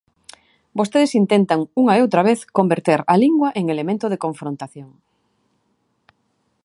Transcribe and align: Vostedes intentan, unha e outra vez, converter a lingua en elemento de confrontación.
Vostedes 0.79 1.17
intentan, 1.21 1.59
unha 1.81 1.93
e 1.95 2.03
outra 2.05 2.21
vez, 2.29 2.39
converter 2.57 2.99
a 3.13 3.15
lingua 3.23 3.49
en 3.59 3.65
elemento 3.73 4.05
de 4.09 4.21
confrontación. 4.25 4.89